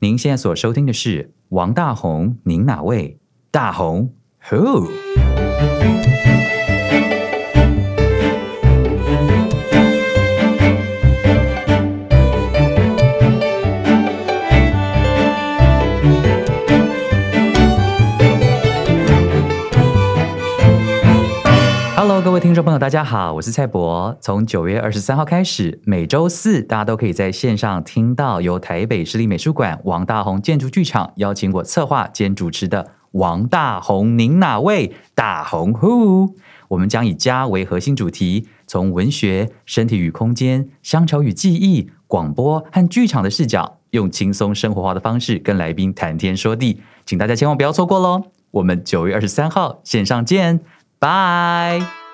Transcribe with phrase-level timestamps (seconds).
[0.00, 3.18] 您现在所收听的是王大红，您哪位？
[3.50, 4.14] 大红
[4.48, 4.88] ，Who？
[22.38, 24.16] 位听众朋友，大家好，我是蔡博。
[24.20, 34.94] 从九月二十三号开始，每周四大家都可以在线上听到由台北市立美术馆王大宏建筑剧场邀请我策划兼主持的《王大宏您哪位？
[35.16, 36.34] 大红 Who？
[36.68, 48.26] 我们将以家为核心主题，从文学、身体与空间、乡愁与记忆、广播和剧场的视角，用轻松生活化的方式跟来宾谈天说地，请大家千万不要错过喽！
[48.52, 50.60] 我们九月二十三号线上见。
[51.00, 52.07] 拜。